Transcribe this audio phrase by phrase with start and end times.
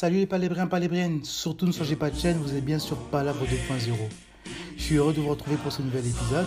[0.00, 3.44] Salut les palébriens, palébriennes, surtout ne changez pas de chaîne, vous êtes bien sur Palabre
[3.44, 3.94] 2.0.
[4.76, 6.46] Je suis heureux de vous retrouver pour ce nouvel épisode.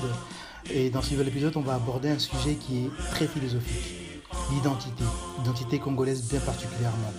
[0.73, 5.03] Et dans ce nouvel épisode, on va aborder un sujet qui est très philosophique, l'identité,
[5.39, 7.11] l'identité congolaise bien particulièrement.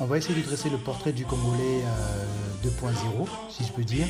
[0.00, 1.80] On va essayer de dresser le portrait du Congolais
[2.62, 4.06] 2.0, euh, si je peux dire,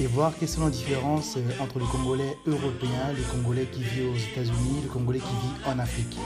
[0.00, 4.04] et voir quelles sont les différences euh, entre le Congolais européen, le Congolais qui vit
[4.04, 6.16] aux États-Unis, le Congolais qui vit en Afrique.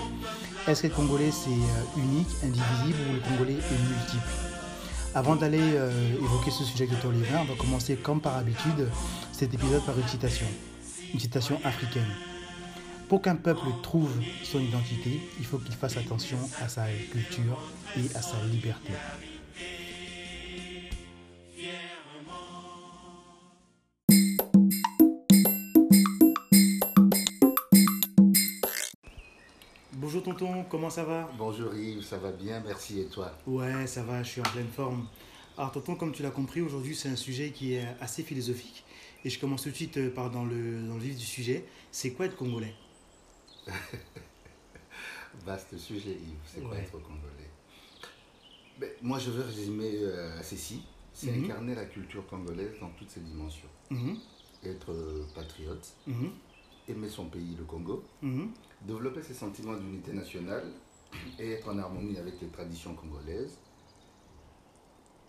[0.68, 4.47] Est-ce que le Congolais c'est euh, unique, indivisible ou le Congolais est multiple?
[5.14, 5.90] Avant d'aller euh,
[6.22, 8.88] évoquer ce sujet de ton on va commencer comme par habitude
[9.32, 10.46] cet épisode par une citation,
[11.14, 12.08] une citation africaine.
[13.08, 14.10] Pour qu'un peuple trouve
[14.44, 17.58] son identité, il faut qu'il fasse attention à sa culture
[17.96, 18.92] et à sa liberté.
[30.70, 34.28] Comment ça va Bonjour Yves, ça va bien, merci et toi Ouais, ça va, je
[34.30, 35.06] suis en pleine forme.
[35.56, 38.84] Alors tonton, comme tu l'as compris, aujourd'hui c'est un sujet qui est assez philosophique.
[39.24, 41.64] Et je commence tout de suite euh, par dans le, dans le vif du sujet.
[41.90, 42.74] C'est quoi être congolais
[45.44, 46.78] Vaste sujet Yves, c'est quoi Ouais.
[46.82, 47.50] être congolais?
[48.78, 51.44] Ben, Moi je veux résumer euh, à ceci, c'est Mhm.
[51.44, 53.68] incarner la culture congolaise dans toutes ses dimensions.
[53.90, 54.18] Mhm,
[54.64, 56.30] Être euh, patriote, mhm,
[56.88, 58.50] aimer son pays, le Congo, mhm.
[58.82, 60.64] développer ses sentiments d'unité nationale
[61.38, 63.58] et être en harmonie avec les traditions congolaises,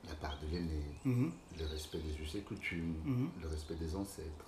[0.07, 3.29] la part de l'aîné, Mhm, le respect des us et coutumes, Mhm.
[3.41, 4.45] le respect des ancêtres.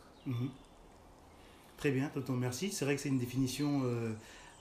[1.77, 2.71] Très bien, tonton, merci.
[2.71, 4.13] C'est vrai que c'est une définition euh,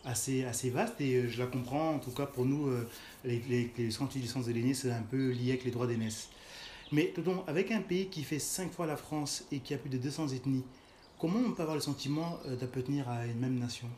[0.04, 1.90] assez, assez vaste et euh, je la comprends.
[1.94, 2.88] En tout cas, pour nous, euh,
[3.24, 6.30] les, les, les de l'aîné, c'est un peu lié avec les droits d'aînesse.
[6.92, 9.90] Mais tonton, avec un pays qui fait 5 fois la France et qui a plus
[9.90, 10.64] de 200 ethnies,
[11.20, 13.88] comment on peut avoir le sentiment euh, d'appartenir à une même nation?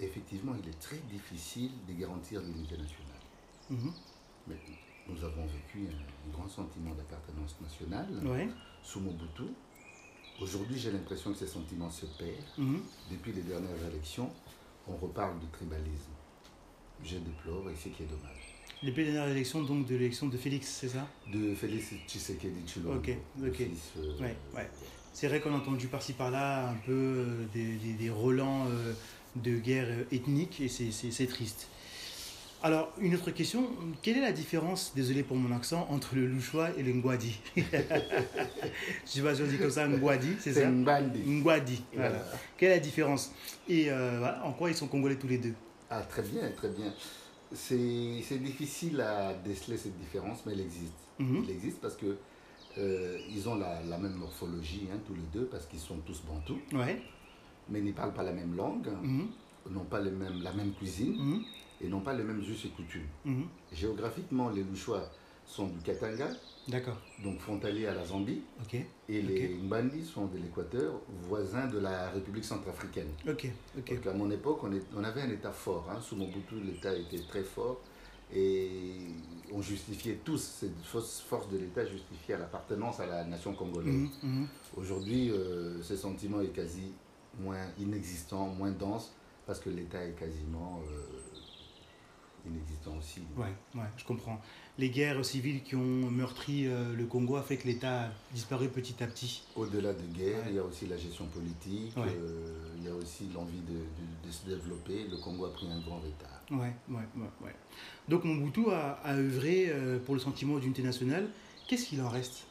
[0.00, 3.20] Effectivement, il est très difficile de garantir l'unité nationale.
[3.68, 3.92] Mhm.
[4.48, 4.56] Mais
[5.08, 8.48] nous avons vécu un, grand sentiment d'appartenance nationale Ouais.
[8.82, 9.52] sous Mobutu.
[10.40, 12.58] Aujourd'hui, j'ai l'impression que ces sentiments se perdent.
[12.58, 12.82] Mhm.
[13.10, 14.30] Depuis les dernières élections,
[14.88, 16.12] on reparle de tribalisme.
[17.04, 18.39] Je déplore et c'est qui est dommage.
[18.82, 21.06] Les dernières élections, donc de l'élection de Félix, c'est ça?
[21.30, 22.96] De Félix Tshisekedi Tshilombo.
[22.96, 23.10] Ok,
[23.46, 23.54] ok.
[23.54, 24.70] fils, euh, Ouais, ouais.
[25.12, 28.92] C'est vrai qu'on a entendu par-ci par-là un peu euh, des, des, des relents euh,
[29.36, 31.68] de guerre ethnique et c'est- triste.
[32.62, 33.68] Alors, une autre question,
[34.02, 37.38] quelle est la différence, désolé pour mon accent, entre le louchois et le ngwadi?
[37.56, 37.62] Je
[39.04, 40.70] sais pas si on dit comme ça, ngwadi, c'est ça?
[40.70, 41.20] Bandit.
[41.26, 42.10] Ngwadi, voilà.
[42.10, 42.24] Voilà.
[42.56, 43.32] Quelle est la différence?
[43.68, 45.54] Et euh, voilà, en quoi ils sont congolais tous les deux?
[45.90, 46.92] Ah, très bien, très bien.
[47.52, 50.94] C'est difficile à déceler cette différence, mais elle existe.
[51.18, 51.42] Mhm.
[51.44, 52.16] Il existe parce que
[52.78, 56.22] euh, ils ont la, la même morphologie, hein, tous les deux, parce qu'ils sont tous
[56.22, 57.02] bantous, Ouais.
[57.68, 59.26] mais ils ne parlent pas la même langue, Mhm.
[59.70, 61.42] n'ont pas les mêmes, la même cuisine Mhm.
[61.80, 63.08] et n'ont pas les mêmes us et coutumes.
[63.72, 65.10] Géographiquement, les Louchois
[65.50, 66.28] sont du Katanga,
[66.68, 68.42] D'accord, donc frontaliers à la Zambie,
[69.08, 69.62] et les Ok.
[69.64, 70.92] Mbandi sont de l'Équateur,
[71.28, 73.08] voisins de la République centrafricaine.
[73.28, 73.48] ok.
[73.88, 75.88] Donc à mon époque, on, est- on avait un État fort.
[75.90, 75.98] Hein.
[76.00, 77.80] Sous Mobutu, l'État était très fort.
[78.32, 78.70] Et
[79.52, 83.92] on justifiait tous, cette force de l'État justifiait l'appartenance à la nation congolaise.
[83.92, 84.10] Mhm.
[84.22, 84.46] Mhm.
[84.76, 86.92] Aujourd'hui, euh, ce sentiment est quasi
[87.40, 89.12] moins inexistant, moins dense,
[89.46, 91.00] parce que l'État est quasiment euh,
[92.46, 93.20] inexistant aussi.
[93.36, 94.40] Ouais, ouais, je comprends.
[94.78, 98.68] Les guerres civiles qui ont meurtri euh, le Congo a fait que l'État a disparu
[98.68, 99.42] petit à petit.
[99.56, 100.46] Au-delà de guerre, Ouais.
[100.50, 102.08] il y a aussi la gestion politique, Ouais.
[102.08, 105.06] euh, il y a aussi l'envie de, de- de se développer.
[105.08, 106.40] Le Congo a pris un grand retard.
[106.50, 107.54] Ouais, ouais, ouais, ouais.
[108.08, 111.28] Donc Mobutu a, a œuvré euh, pour le sentiment d'unité nationale.
[111.68, 112.44] Qu'est-ce qu'il en reste?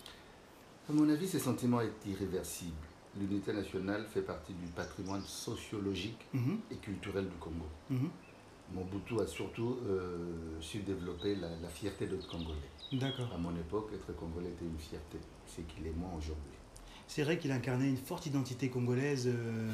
[0.89, 2.71] À mon avis, ce sentiment est irréversible.
[3.19, 7.65] L'unité nationale fait partie du patrimoine sociologique Mhm, et culturel du Congo.
[7.89, 8.09] mhm.
[8.73, 12.55] Mobutu a surtout euh, su développer la, la fierté d'être Congolais.
[12.91, 13.31] D'accord.
[13.33, 15.17] À mon époque, être Congolais était une fierté.
[15.47, 16.53] C'est qu'il est moins aujourd'hui.
[17.07, 19.71] C'est vrai qu'il incarnait une forte identité congolaise, euh,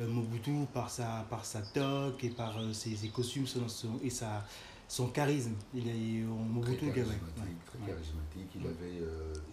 [0.00, 4.10] euh, Mobutu, par sa, par sa toque et par ses, ses costumes son- son- et
[4.10, 4.44] sa,
[4.88, 5.54] son charisme.
[5.72, 8.50] Il est, Très Mobutu, ouais, charismatique, ouais, très charismatique.
[8.56, 8.68] Il Ouais.
[8.68, 9.02] avait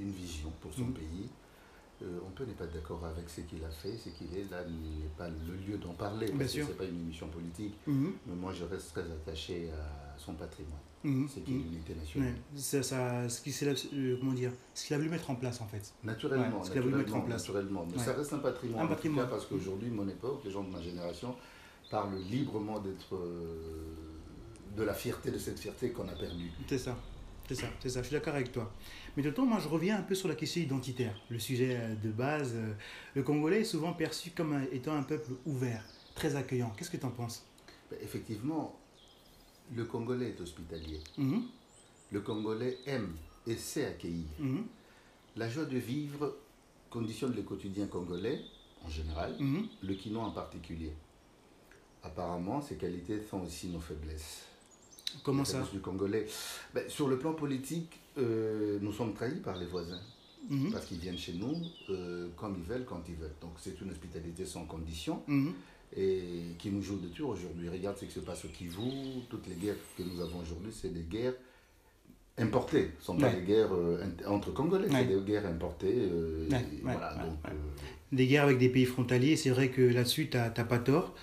[0.02, 0.94] une vision pour son Mhm.
[0.94, 1.30] pays.
[2.04, 4.50] Euh, on peut n'est pas d'accord avec ce qu'il a fait, ce qu'il est.
[4.50, 7.76] Là n'est pas le lieu d'en parler, parce que ce n'est pas une émission politique.
[7.86, 10.80] Mhm, Mais moi, je reste très attaché à son patrimoine.
[11.04, 11.64] mhm, C'est qu'il est mhm.
[11.66, 12.34] l'unité nationale.
[12.56, 13.54] Ça, ça- ce qu'il
[13.94, 15.94] euh, comment dire, ce qu'il a voulu mettre en place en fait.
[16.04, 17.42] Naturellement, Ouais, ce qu'il a voulu mettre en place.
[17.48, 17.86] naturellement.
[17.90, 18.04] Mais Ouais.
[18.04, 18.82] ça reste un patrimoine.
[18.82, 19.26] Un en tout patrimoine.
[19.26, 21.36] cas, parce qu'aujourd'hui, mon époque, les gens de ma génération
[21.92, 23.94] parlent librement d'être euh,
[24.76, 26.50] de la fierté de cette fierté qu'on a perdue.
[26.68, 26.98] C'est ça,
[27.56, 28.72] c'est ça, c'est ça, je suis d'accord avec toi.
[29.18, 31.96] Mais de temps, moi je reviens un peu sur la question identitaire, le sujet euh,
[31.96, 32.54] de base.
[32.56, 32.74] euh,
[33.14, 35.84] Le Congolais est souvent perçu comme un- étant un peuple ouvert,
[36.16, 36.70] très accueillant.
[36.78, 37.46] Qu'est-ce que tu en penses?
[37.90, 38.80] Ben, effectivement,
[39.76, 41.02] le Congolais est hospitalier.
[41.18, 41.44] Mhm,
[42.12, 43.16] le Congolais aime
[43.46, 44.28] et sait accueillir.
[44.40, 44.66] Mhm.
[45.36, 46.38] La joie de vivre
[46.90, 48.42] conditionne le quotidien congolais
[48.86, 49.68] en général, Mhm.
[49.84, 50.94] le quinoa en particulier.
[52.04, 54.46] Apparemment, ces qualités sont aussi nos faiblesses.
[55.24, 56.26] Comment ça faiblesses du Congolais.
[56.74, 60.00] Ben, sur le plan politique, euh, nous sommes trahis par les voisins.
[60.50, 60.72] Mhm.
[60.72, 61.56] Parce qu'ils viennent chez nous
[61.92, 63.36] euh, comme ils veulent, quand ils veulent.
[63.42, 65.54] Donc c'est une hospitalité sans condition Mhm.
[65.96, 66.24] et
[66.58, 67.70] qui nous joue de tour aujourd'hui.
[67.70, 68.82] Regarde ce qui se passe au Kivu,
[69.30, 71.36] toutes les guerres que nous avons aujourd'hui, c'est des guerres
[72.38, 72.90] importées.
[73.00, 75.06] Ce ne sont pas des guerres euh, entre Congolais, Ouais.
[75.08, 75.94] c'est des guerres importées.
[75.94, 77.52] Ouais, et ouais, voilà, ouais, donc, ouais.
[78.12, 81.14] des guerres avec des pays frontaliers, c'est vrai que là-dessus, tu n'as pas tort.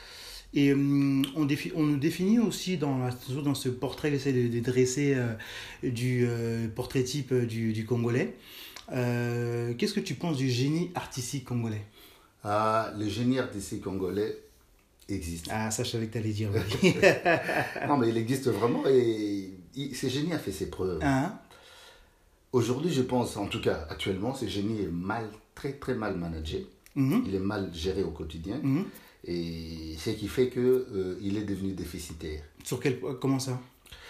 [0.54, 3.08] Et hum, on, défi- on nous définit aussi dans,
[3.44, 5.34] dans ce portrait, j'essaie de, de dresser euh,
[5.82, 8.34] du euh, portrait type euh, du, du Congolais.
[8.92, 11.82] Euh, Qu'est-ce que tu penses du génie artistique congolais?
[12.42, 14.38] Ah, le génie artistique congolais
[15.10, 15.48] existe.
[15.50, 16.48] Ah, ça, je savais que tu allais dire.
[16.82, 16.94] oui.
[17.86, 21.00] Non, mais il existe vraiment et il- ce génie a fait ses preuves.
[21.02, 21.38] Hein?
[22.52, 26.66] Aujourd'hui, je pense, en tout cas actuellement, ce génie est mal, très très mal managé.
[26.96, 28.58] Mhm, Il est mal géré au quotidien.
[28.62, 28.84] mhm.
[29.24, 32.42] Et ce qui fait qu'il est devenu déficitaire.
[32.64, 33.60] Sur quel Comment ça?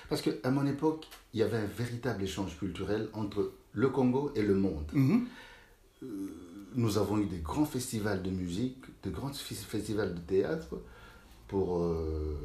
[0.09, 4.43] Parce qu'à mon époque, il y avait un véritable échange culturel entre le Congo et
[4.43, 4.87] le monde.
[4.93, 5.27] Mhm,
[6.75, 10.77] Nous avons eu des grands festivals de musique, de grands fes- festivals de théâtre
[11.49, 12.37] pour, euh,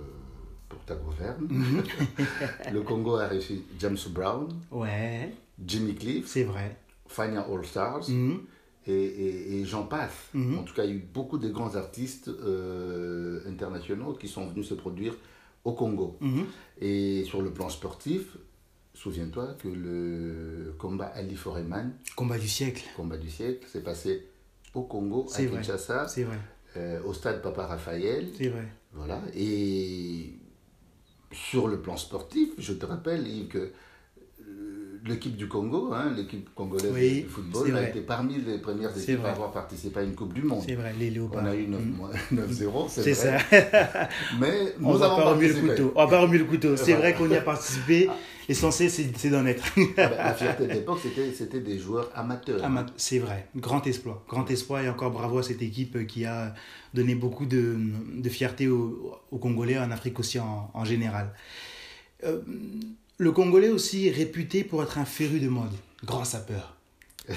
[0.69, 1.45] pour ta gouverne.
[1.49, 1.83] mhm.
[2.73, 5.33] le Congo a reçu James Brown, Ouais,
[5.65, 6.77] Jimmy Cliff, c'est vrai.
[7.07, 8.41] Fania All Stars Mhm,
[8.87, 10.29] et, et, et j'en passe.
[10.33, 10.59] Mhm.
[10.59, 14.47] En tout cas, il y a eu beaucoup de grands artistes euh, internationaux qui sont
[14.47, 15.15] venus se produire
[15.63, 16.17] au Congo.
[16.21, 16.45] mhm.
[16.81, 18.37] Et sur le plan sportif,
[18.93, 24.27] souviens-toi que le combat Ali Foreman, Combat du siècle, combat du siècle, s'est passé
[24.73, 25.57] au Congo, à.
[25.57, 26.37] Kinshasa, vrai.
[26.77, 28.27] euh, au stade Papa Raphaël.
[28.37, 28.67] C'est vrai.
[28.91, 29.21] Voilà.
[29.35, 30.33] Et
[31.31, 33.71] sur le plan sportif, je te rappelle, Yves, que
[35.05, 39.19] l'équipe du Congo, hein, l'équipe congolaise Oui, de football, a été parmi les premières équipes
[39.19, 39.29] vrai.
[39.29, 40.63] à avoir participé à une Coupe du Monde.
[40.65, 41.43] C'est vrai, les léopards.
[41.43, 41.95] On a eu 9 Mhm.
[41.95, 43.37] mois- 9-0, c'est C'est ça.
[44.39, 45.91] Mais On avons pas remuer le couteau.
[45.95, 46.75] On va pas remuer le couteau.
[46.77, 48.09] C'est vrai qu'on y a participé.
[48.49, 49.63] L'essentiel, c'est c'est d'en être.
[49.97, 52.59] Ah ben, la fierté de l'époque, c'était, des joueurs amateurs.
[52.61, 53.47] Ah, ma- C'est vrai.
[53.55, 54.25] Grand exploit.
[54.27, 54.83] Grand exploit.
[54.83, 56.53] Et encore bravo à cette équipe qui a
[56.93, 57.77] donné beaucoup de,
[58.15, 61.31] de fierté aux, aux Congolais, en Afrique aussi en, en général.
[62.25, 62.41] Euh,
[63.17, 65.71] le Congolais aussi est réputé pour être un féru de mode.
[66.03, 66.75] Grand sapeur.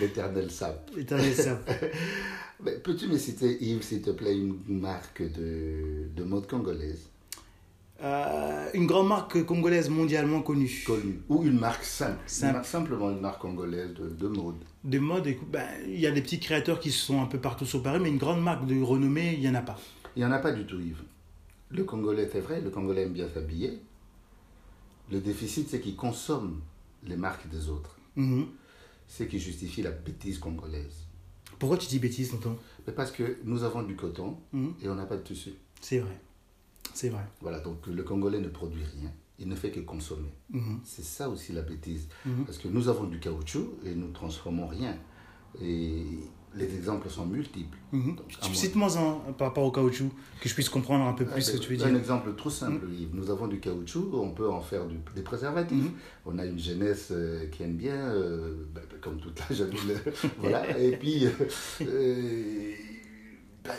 [0.00, 0.90] L'éternel sap.
[0.96, 1.76] Éternel sapeur.
[2.64, 7.08] Mais peux-tu me citer, Yves, s'il te plaît, une marque de, de mode congolaise?
[8.02, 10.82] Euh, une grande marque congolaise mondialement connue.
[10.86, 12.46] connue Ou une marque simple, Simple.
[12.48, 14.56] Une marque, Simplement une marque congolaise de, de mode.
[14.82, 17.82] De mode, ben, il y a des petits créateurs qui sont un peu partout sur
[17.82, 19.78] Paris, mais une grande marque de renommée, il n'y en a pas.
[20.16, 21.02] Il n'y en a pas du tout, Yves.
[21.74, 23.78] Le Congolais, c'est vrai, le Congolais aime bien s'habiller.
[25.10, 26.60] Le déficit, c'est qu'il consomme
[27.04, 27.96] les marques des autres.
[28.16, 28.46] Mhm.
[29.08, 30.94] C'est qui justifie la bêtise congolaise.
[31.58, 32.56] Pourquoi tu dis bêtise, tonton?
[32.86, 34.74] Mais parce que nous avons du coton Mhm.
[34.82, 35.52] et on n'a pas de tissu.
[35.80, 36.18] C'est vrai.
[36.94, 37.24] C'est vrai.
[37.42, 39.10] Voilà, donc le Congolais ne produit rien.
[39.40, 40.32] Il ne fait que consommer.
[40.50, 40.80] Mhm.
[40.84, 42.08] C'est ça aussi la bêtise.
[42.46, 44.96] Parce que nous avons du caoutchouc et nous ne transformons rien.
[45.60, 46.04] Et
[46.56, 47.76] les exemples sont multiples.
[47.92, 48.16] Mhm.
[48.28, 48.88] Tu- moi- Cite-moi
[49.28, 51.74] un par rapport au caoutchouc, que je puisse comprendre un peu plus ce que tu
[51.74, 51.98] veux Un dire.
[51.98, 53.08] exemple tout simple, Mm.
[53.12, 55.76] Nous avons du caoutchouc, on peut en faire du- des préservatifs.
[55.84, 55.90] Mhm.
[56.26, 59.70] On a une jeunesse euh, qui aime bien, euh, ben, ben, comme toute la jeune.
[60.38, 60.78] voilà.
[60.78, 61.30] Et puis, euh,
[61.82, 62.72] euh,
[63.64, 63.72] ben,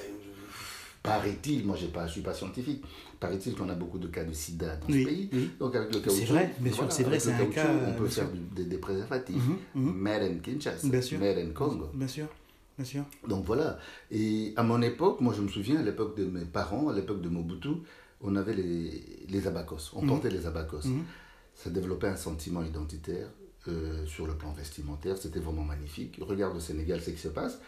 [1.03, 2.84] paraît-il, moi je ne suis pas scientifique,
[3.20, 5.29] paraît-il qu'on a beaucoup de cas de sida dans Oui, ce pays.
[5.34, 5.50] oui.
[5.60, 7.98] Donc avec le C'est caoutchouc, vrai, bien sûr, c'est vrai, c'est un cas, On euh,
[7.98, 9.36] peut faire du- des, des préservatifs.
[9.75, 9.94] Mhm, mhm.
[9.94, 11.89] Made in Kinshasa, made in Congo.
[11.94, 12.25] Bien sûr,
[12.77, 13.03] bien sûr.
[13.27, 13.77] Donc voilà.
[14.12, 17.22] Et à mon époque, moi je me souviens, à l'époque de mes parents, à l'époque
[17.22, 17.70] de Mobutu,
[18.22, 19.91] on avait les, les abacos.
[19.94, 20.08] On Mhm.
[20.10, 20.86] portait les abacos.
[20.86, 21.03] Mhm.
[21.53, 23.27] Ça développait un sentiment identitaire
[23.67, 25.17] euh, sur le plan vestimentaire.
[25.17, 26.20] C'était vraiment magnifique.
[26.22, 27.60] Regarde au Sénégal ce qui se passe.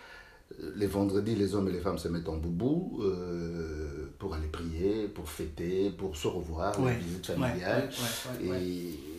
[0.61, 4.47] Euh, Les vendredis, les hommes et les femmes se mettent en boubou euh, pour aller
[4.47, 7.89] prier, pour fêter, pour se revoir, Ouais, la visite ouais, familiale.
[7.89, 8.63] ouais, ouais, ouais, ouais.
[8.63, 9.16] Et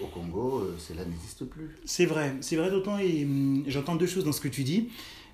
[0.00, 1.70] au Congo, euh, cela n'existe plus.
[1.84, 4.90] C'est vrai, c'est vrai d'autant, et hum, j'entends deux choses dans ce que tu dis.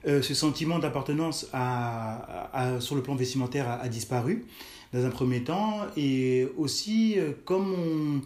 [0.07, 4.47] Euh, ce sentiment d'appartenance à, sur le plan vestimentaire a, disparu
[4.93, 8.23] dans un premier temps, et aussi euh, comme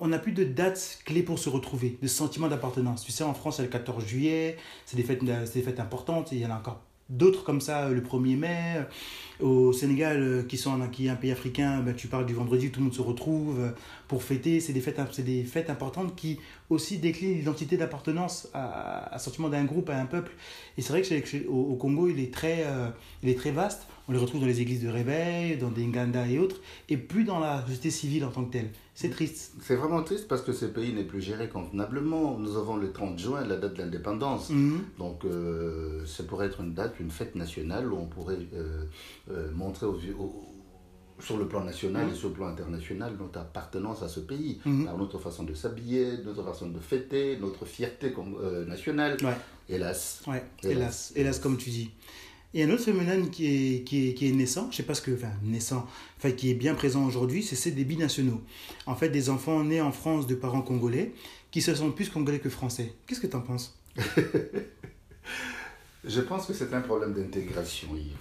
[0.00, 3.04] on n'a plus de dates clés pour se retrouver, de sentiment d'appartenance.
[3.04, 6.42] Tu sais, en France, c'est le 14 juillet, c'est des des fêtes importantes, et il
[6.42, 8.80] y en a encore d'autres comme ça euh, le 1er mai.
[9.40, 12.80] Au Sénégal, euh, qui, sont, est un pays africain, ben, tu parles du vendredi, tout
[12.80, 13.70] le monde se retrouve euh,
[14.06, 14.60] pour fêter.
[14.60, 16.38] C'est des fêtes, c'est des fêtes importantes qui
[16.70, 20.32] aussi déclinent l'identité d'appartenance à, à, sentiment d'un groupe, à un peuple.
[20.78, 22.88] Et c'est vrai que chez- au, au Congo, il est très, euh,
[23.22, 23.82] il est très vaste.
[24.08, 27.24] on les retrouve dans les églises de réveil, dans des Nganda et autres, et plus
[27.24, 28.70] dans la société civile en tant que telle.
[28.94, 29.54] C'est triste.
[29.62, 32.36] C'est vraiment triste parce que ce pays n'est plus géré convenablement.
[32.38, 34.50] Nous avons le 30 juin, la date de l'indépendance.
[34.50, 34.80] Mhm.
[34.98, 38.84] Donc, euh, ça pourrait être une date, une fête nationale où on pourrait euh,
[39.30, 40.44] euh, montrer au, au-
[41.20, 44.96] sur le plan national et sur le plan international notre appartenance à ce pays, par
[44.96, 49.16] notre façon de s'habiller, notre façon de fêter, notre fierté comme, euh, nationale.
[49.22, 49.36] Ouais.
[49.68, 50.22] Hélas.
[50.26, 50.72] Ouais, Hélas.
[50.72, 51.90] hélas, hélas, comme tu dis.
[52.52, 55.02] Et un autre phénomène qui est, qui est, qui est naissant, je sais pas ce
[55.02, 55.86] que, enfin, naissant,
[56.18, 58.40] enfin, qui est bien présent aujourd'hui, c'est ces des binationaux.
[58.86, 61.12] En fait, des enfants nés en France de parents congolais
[61.52, 62.92] qui se sentent plus congolais que français.
[63.06, 63.78] Qu'est-ce que tu en penses?
[66.04, 68.16] Je pense que c'est un problème d'intégration, Yves.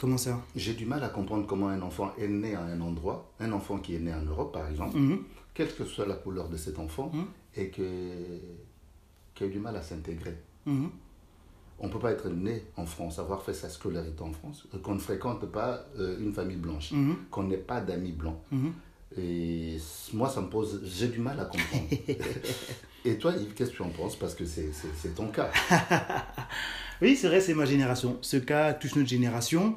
[0.00, 3.30] Comment ça J'ai du mal à comprendre comment un enfant est né à un endroit,
[3.38, 5.18] un enfant qui est né en Europe par exemple, Mhm.
[5.52, 7.26] quelle que soit la couleur de cet enfant, Mhm.
[7.56, 7.82] et que,
[9.34, 10.36] qui a eu du mal à s'intégrer.
[10.64, 10.90] Mhm.
[11.82, 14.78] On ne peut pas être né en France, avoir fait sa scolarité en France, euh,
[14.78, 16.92] qu'on ne fréquente pas euh, une famille blanche,
[17.30, 18.38] qu'on n'ait pas d'amis blancs.
[19.18, 19.76] Et
[20.12, 21.88] moi, ça me pose, j'ai du mal à comprendre.
[23.04, 24.16] et toi, Yves, qu'est-ce que tu en penses?
[24.16, 25.50] Parce que c'est ton cas.
[27.02, 28.18] Oui, c'est vrai, c'est ma génération.
[28.20, 29.74] Ce cas touche notre génération.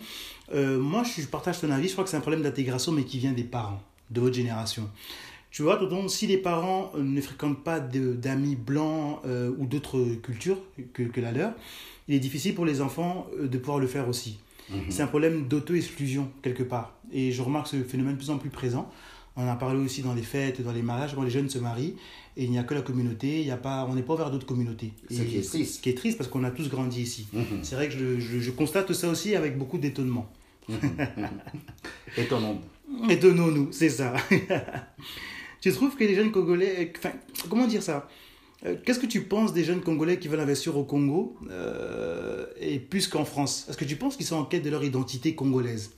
[0.54, 1.88] Euh, moi, je partage ton avis.
[1.88, 4.90] Je crois que c'est un problème d'intégration, mais qui vient des parents, de votre génération.
[5.52, 10.04] Tu vois, tonton, si les parents euh, ne fréquentent pas d'amis blancs euh, ou d'autres
[10.22, 10.58] cultures
[10.94, 11.54] que, que la leur,
[12.08, 14.40] il est difficile pour les enfants de pouvoir le faire aussi.
[14.70, 14.82] Mhm.
[14.90, 16.96] C'est un problème d'auto-exclusion, quelque part.
[17.12, 18.92] Et je remarque ce phénomène de plus en plus présent.
[19.36, 21.58] On en a parlé aussi dans les fêtes, dans les mariages, quand les jeunes se
[21.58, 21.96] marient,
[22.38, 24.30] et il n'y a que la communauté, il a pas, on n'est pas ouvert à
[24.30, 24.92] d'autres communautés.
[25.10, 25.76] Ce qui est triste.
[25.76, 27.26] Ce qui est triste parce qu'on a tous grandi ici.
[27.34, 27.60] Mhm.
[27.64, 30.32] C'est vrai que je, je- je constate ça aussi avec beaucoup d'étonnement.
[32.18, 32.60] Étonnant.
[33.10, 34.14] Étonnons-nous, c'est ça.
[35.62, 36.94] tu trouves que les jeunes Congolais...
[36.98, 37.12] Enfin,
[37.50, 38.08] comment dire ça?
[38.66, 42.80] Euh, Qu'est-ce que tu penses des jeunes Congolais qui veulent investir au Congo euh, et
[42.80, 43.66] plus qu'en France?
[43.70, 45.92] Est-ce que tu penses qu'ils sont en quête de leur identité congolaise?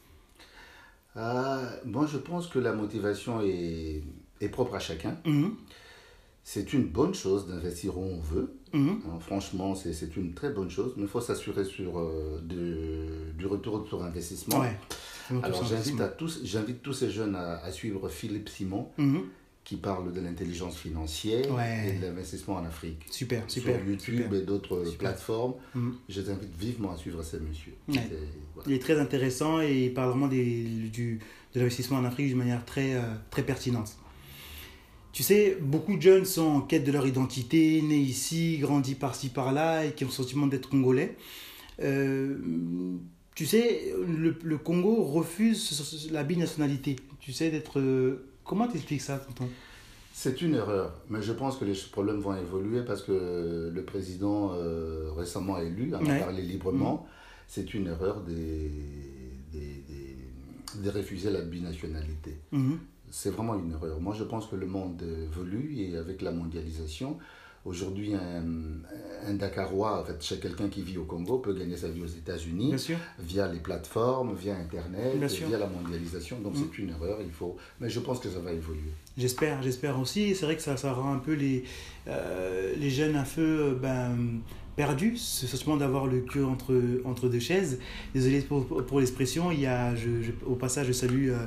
[1.15, 4.03] Ah, moi, je pense que la motivation est,
[4.41, 5.17] est propre à chacun.
[5.25, 5.55] Mhm,
[6.43, 8.53] C'est une bonne chose d'investir où on veut.
[8.74, 13.31] mhm, Hein, franchement, c'est une très bonne chose, mais il faut s'assurer sur euh, de-
[13.38, 14.60] du retour sur investissement.
[14.60, 14.77] Ouais.
[15.41, 16.43] Alors j'invite tous,
[16.84, 19.24] tous ces jeunes à, à suivre Philippe Simon, Mhm,
[19.65, 21.89] qui parle de l'intelligence financière Ouais.
[21.95, 23.01] et de l'investissement en Afrique.
[23.12, 23.75] Super, super.
[23.77, 24.34] sur YouTube super.
[24.39, 25.95] et d'autres plateformes, Mhm.
[26.07, 27.17] je les invite vivement à suivre.
[27.17, 27.24] Ouais.
[27.25, 28.10] C'est-
[28.53, 28.69] voilà.
[28.69, 31.19] Il est très intéressant et il parle vraiment des, du,
[31.53, 33.98] de l'investissement en Afrique d'une manière très, euh, très pertinente.
[35.12, 39.29] Tu sais, beaucoup de jeunes sont en quête de leur identité, nés ici, grandis par-ci
[39.29, 41.15] par-là et qui ont le sentiment d'être congolais.
[41.81, 42.38] Euh,
[43.34, 46.98] tu sais, le, le Congo refuse la binationalité.
[47.19, 47.79] Tu sais, d'être.
[47.79, 49.50] euh, Comment t'expliques ça, tonton?
[50.14, 54.52] C'est une erreur, mais je pense que les problèmes vont évoluer parce que le président
[54.54, 56.10] euh, récemment élu Ouais.
[56.12, 57.06] a parlé librement.
[57.48, 58.72] C'est une erreur des,
[59.52, 62.40] des- des- de refuser la binationalité.
[62.52, 62.80] Mhm.
[63.12, 64.00] C'est vraiment une erreur.
[64.00, 67.18] Moi, je pense que le monde évolue et avec la mondialisation,
[67.65, 68.43] aujourd'hui, un,
[69.27, 72.74] un Dakarois, en fait, quelqu'un qui vit au Congo, peut gagner sa vie aux États-Unis
[73.19, 75.15] via les plateformes, via Internet,
[75.48, 76.39] via la mondialisation.
[76.39, 76.57] Donc, Mm.
[76.72, 77.57] c'est une erreur, il faut.
[77.79, 78.91] Mais je pense que ça va évoluer.
[79.17, 80.36] J'espère, j'espère aussi.
[80.36, 81.63] C'est vrai que ça, ça rend un peu les,
[82.07, 84.15] euh, les jeunes un peu euh, ben,
[84.75, 87.79] perdus, ce sentiment d'avoir le cul entre, entre deux chaises.
[88.13, 89.51] Désolé pour, pour l'expression.
[89.51, 91.38] Il y a, je, je- au passage, je salue euh,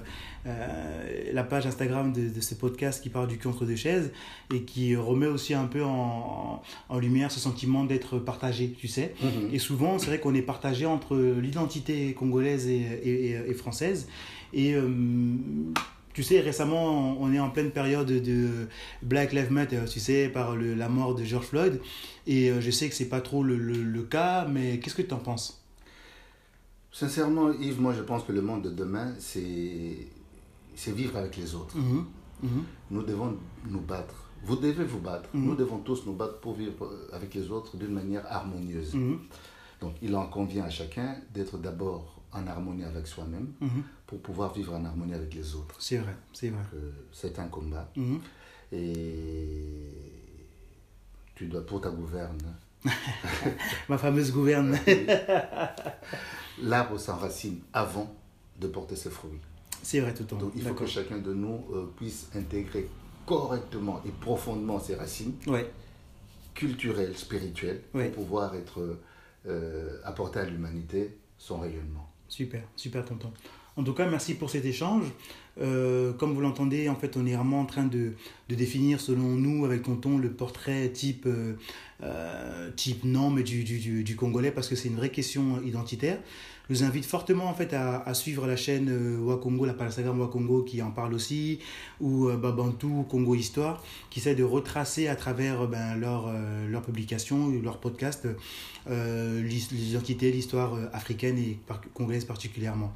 [0.46, 4.10] euh, la page Instagram de, de ce podcast qui parle du cul entre deux chaises
[4.54, 9.14] et qui remet aussi un peu en, en lumière ce sentiment d'être partagé, tu sais.
[9.52, 14.08] Et souvent, c'est vrai qu'on est partagé entre l'identité congolaise et, et, et- et française.
[14.54, 14.88] Et euh,
[16.18, 18.66] tu sais, récemment, on est en pleine période de
[19.02, 21.80] Black Lives Matter, tu sais, par le- la mort de George Floyd.
[22.26, 25.02] Et euh, je sais que c'est pas trop le, le- le cas, mais qu'est-ce que
[25.02, 25.62] tu en penses?
[26.90, 30.08] Sincèrement, Yves, moi, je pense que le monde de demain, c'est
[30.90, 31.76] vivre avec les autres.
[31.78, 32.04] Mhm,
[32.42, 33.36] mhm, Nous devons
[33.68, 34.24] nous battre.
[34.42, 35.28] Vous devez vous battre.
[35.34, 35.44] Mhm.
[35.44, 38.96] Nous devons tous nous battre pour vivre euh, avec les autres d'une manière harmonieuse.
[39.80, 43.52] Donc, il en convient à chacun d'être d'abord en harmonie avec soi-même.
[44.08, 45.76] Pour pouvoir vivre en harmonie avec les autres.
[45.78, 46.62] C'est vrai, c'est vrai.
[46.74, 47.88] Euh, C'est un combat.
[47.94, 48.20] Mhm.
[48.72, 50.12] Et
[51.34, 52.38] tu dois, pour ta gouverne,
[53.88, 54.76] Ma fameuse gouverne.
[56.62, 58.12] l'arbre s'enracine avant
[58.58, 59.38] de porter ses fruits.
[59.82, 60.36] c'est vrai, tout le temps.
[60.38, 62.88] Donc il faut que chacun de nous euh, puisse intégrer
[63.26, 65.70] correctement et profondément ses racines Ouais,
[66.54, 68.08] culturelles, spirituelles, Ouais.
[68.08, 68.98] pour pouvoir être,
[69.46, 72.10] euh, apporter à l'humanité son rayonnement.
[72.28, 73.32] super, super tonton.
[73.78, 75.04] En tout cas, merci pour cet échange.
[75.60, 78.14] Euh, comme vous l'entendez, en fait, on est vraiment en train de,
[78.48, 81.52] de, définir, selon nous, avec Tonton, le portrait type, euh,
[82.02, 86.18] euh, type non, mais du, du, du, Congolais, parce que c'est une vraie question identitaire.
[86.68, 90.82] Je vous invite fortement en fait à, suivre la chaîne Wakongo, la Palasagram Wakongo qui
[90.82, 91.60] en parle aussi,
[92.00, 96.30] ou Babantou Congo Histoire, qui essaie de retracer à travers ben, leur,
[96.68, 98.28] leur publication, leur podcast,
[98.86, 101.58] l'identité, l'histoire africaine et
[101.94, 102.92] congolaise particulièrement.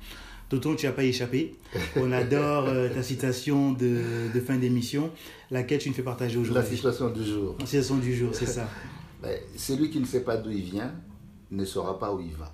[0.52, 1.54] Tonton, tu n'as pas échappé.
[1.97, 5.11] On adore euh, ta citation de, de fin d'émission,
[5.50, 6.62] laquelle tu nous fais partager aujourd'hui?
[6.62, 7.56] La citation du jour.
[7.59, 8.68] La citation du jour, c'est ça.
[9.23, 10.92] Ben, celui qui ne sait pas d'où il vient
[11.52, 12.52] ne saura pas où il va.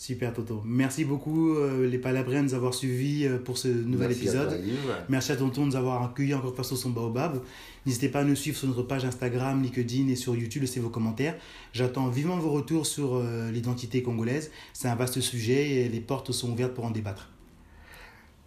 [0.00, 0.62] Super Toto.
[0.64, 4.48] Merci beaucoup euh, les Palabriens de nous avoir suivis euh, pour ce nouvel Merci épisode.
[4.48, 4.96] À toi, Yves.
[5.10, 7.42] Merci à Tonton de nous avoir accueillis encore face au son baobab.
[7.84, 10.88] N'hésitez pas à nous suivre sur notre page Instagram, LinkedIn et sur YouTube, laissez vos
[10.88, 11.36] commentaires.
[11.74, 14.50] J'attends vivement vos retours sur euh, l'identité congolaise.
[14.72, 17.28] C'est un vaste sujet et les portes sont ouvertes pour en débattre.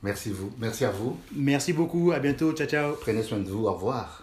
[0.02, 0.50] Merci vous.
[0.58, 1.18] Merci à vous.
[1.36, 2.14] Merci beaucoup.
[2.14, 2.52] À bientôt.
[2.54, 2.96] Ciao ciao.
[3.00, 3.68] Prenez soin de vous.
[3.68, 4.23] Au revoir.